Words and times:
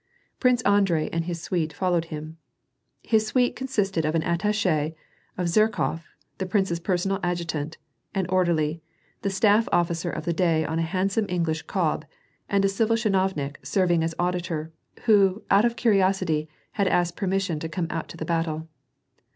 Prince 0.39 0.63
Andrei 0.63 1.09
and 1.13 1.25
his 1.25 1.39
suite 1.43 1.71
followed 1.73 2.05
him. 2.05 2.37
His 3.03 3.31
suit^e 3.31 3.55
con 3.55 3.67
sisted 3.67 4.03
of 4.03 4.15
an 4.15 4.23
attache, 4.23 4.95
of 5.37 5.45
Zherkof, 5.45 6.01
the 6.39 6.47
prince's 6.47 6.79
personal 6.79 7.19
adjutant, 7.21 7.77
an 8.15 8.25
orderly, 8.27 8.81
the 9.21 9.29
staff 9.29 9.69
officer 9.71 10.09
of 10.09 10.25
the 10.25 10.33
da^ 10.33 10.67
on 10.67 10.79
a 10.79 10.91
handsome 10.91 11.27
English 11.29 11.67
cob^ 11.67 12.05
and 12.49 12.65
a 12.65 12.67
civil 12.67 12.95
chinovnik 12.95 13.57
serving 13.61 14.03
as 14.03 14.15
auditor, 14.17 14.71
who, 15.03 15.43
out 15.51 15.65
of 15.65 15.75
curi 15.75 15.97
osity, 15.97 16.47
had 16.71 16.87
asked 16.87 17.15
permission 17.15 17.59
to 17.59 17.69
come 17.69 17.85
out 17.91 18.07
to 18.09 18.17
the 18.17 18.25
battle. 18.25 18.67